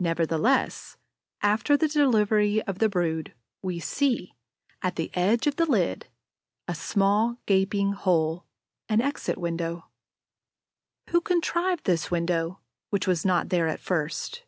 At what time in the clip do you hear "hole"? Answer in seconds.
7.92-8.44